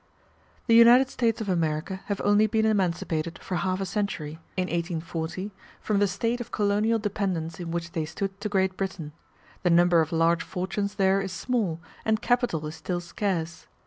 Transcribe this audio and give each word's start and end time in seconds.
The 0.65 0.73
United 0.73 1.09
States 1.11 1.41
of 1.41 1.47
America 1.49 2.01
have 2.05 2.19
only 2.21 2.47
been 2.47 2.65
emancipated 2.65 3.37
for 3.37 3.53
half 3.57 3.79
a 3.79 3.85
century 3.85 4.39
[in 4.57 4.63
1840] 4.63 5.51
from 5.79 5.99
the 5.99 6.07
state 6.07 6.41
of 6.41 6.51
colonial 6.51 6.97
dependence 6.97 7.59
in 7.59 7.69
which 7.69 7.91
they 7.91 8.05
stood 8.05 8.41
to 8.41 8.49
Great 8.49 8.75
Britain; 8.77 9.13
the 9.61 9.69
number 9.69 10.01
of 10.01 10.11
large 10.11 10.41
fortunes 10.41 10.95
there 10.95 11.21
is 11.21 11.31
small, 11.31 11.79
and 12.03 12.19
capital 12.19 12.65
is 12.65 12.73
still 12.73 12.99
scarce. 12.99 13.67